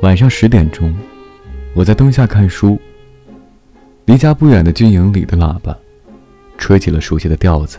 [0.00, 0.96] 晚上十点钟，
[1.74, 2.80] 我在灯下看书。
[4.04, 5.76] 离家不远的军营里的喇叭，
[6.56, 7.78] 吹起了熟悉的调子。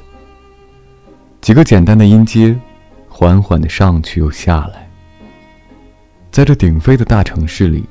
[1.40, 2.54] 几个简单的音阶，
[3.08, 4.86] 缓缓的上去又下来。
[6.30, 7.86] 在这鼎沸的大城市里，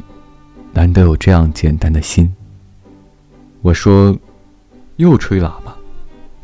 [0.74, 2.30] 难得有这样简单的心。
[3.62, 4.14] 我说
[4.96, 5.74] ：“又吹喇叭，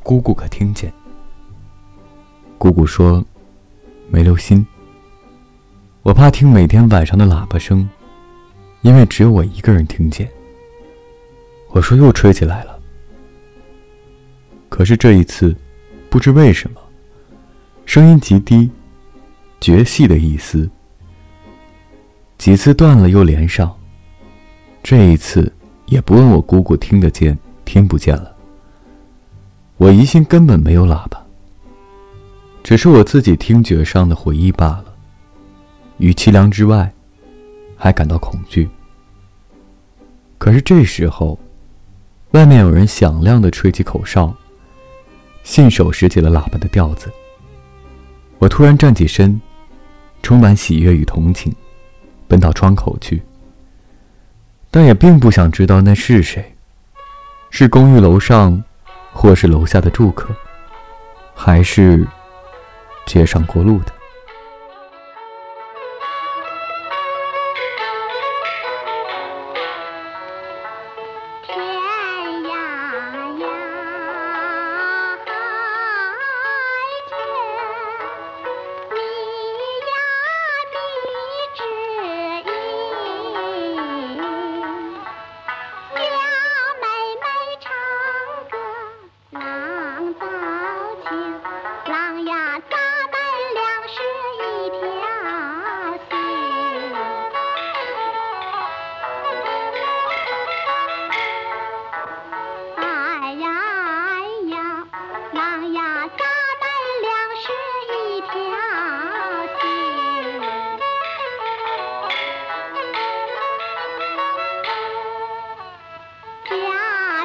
[0.02, 0.90] 姑姑可听见？”
[2.56, 3.22] 姑姑说
[4.08, 4.66] ：“没留心。
[6.04, 7.88] 我怕听每天晚上的喇叭声，
[8.82, 10.28] 因为只有我一个人听见。”
[11.72, 12.78] 我说：“又吹起来了。”
[14.68, 15.56] 可是这一次，
[16.10, 16.80] 不知为什么，
[17.86, 18.70] 声音极低，
[19.62, 20.68] 绝细的一丝。
[22.36, 23.74] 几次断了又连上。
[24.82, 25.50] 这一次
[25.86, 28.36] 也不问我姑姑听得见听不见了。
[29.78, 31.24] 我疑心根本没有喇叭，
[32.62, 34.93] 只是我自己听觉上的回忆罢了。
[36.04, 36.92] 与凄凉之外，
[37.76, 38.68] 还感到恐惧。
[40.36, 41.38] 可是这时候。
[42.32, 44.34] 外面有人响亮的吹起口哨，
[45.44, 47.08] 信手拾起了喇叭的调子。
[48.40, 49.40] 我突然站起身，
[50.20, 51.54] 充满喜悦与同情，
[52.26, 53.22] 奔到窗口去。
[54.68, 56.56] 但也并不想知道那是谁，
[57.50, 58.60] 是公寓楼上，
[59.12, 60.34] 或是楼下的住客，
[61.36, 62.04] 还是
[63.06, 63.92] 街上过路的。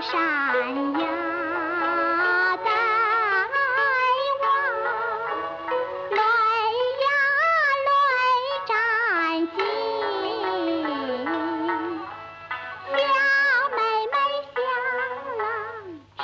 [0.02, 0.18] 山
[0.94, 1.06] 呀，
[2.64, 2.68] 带
[4.40, 4.48] 娃
[6.10, 6.18] 娃，
[7.02, 7.06] 呀
[7.86, 7.88] 乱
[8.66, 8.72] 长
[9.56, 9.58] 荆。
[12.88, 12.98] 小
[13.76, 13.78] 妹
[14.14, 14.16] 妹
[14.56, 14.58] 想
[15.38, 15.42] 郎
[16.18, 16.24] 直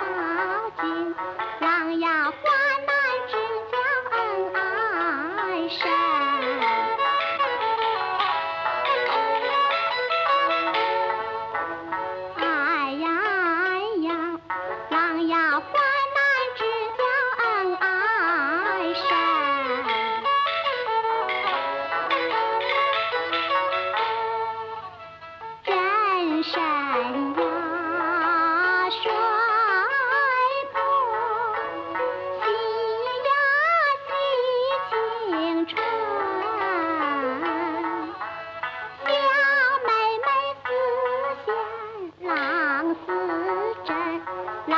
[0.00, 0.02] 到
[0.80, 0.84] 今，
[1.60, 1.66] 郎
[2.00, 2.34] 呀患
[2.86, 2.90] 难
[3.28, 3.32] 之
[3.70, 3.74] 交
[4.10, 4.16] 恩
[4.54, 4.58] 爱
[5.68, 5.80] 深。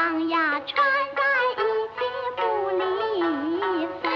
[0.08, 0.82] 郎呀，穿
[1.14, 1.22] 在
[1.58, 1.98] 一起
[2.34, 2.40] 不
[2.78, 4.10] 离分。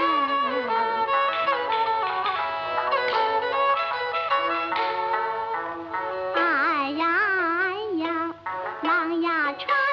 [6.33, 7.03] 哎呀
[7.61, 8.33] 哎呀，
[8.81, 9.92] 郎呀穿。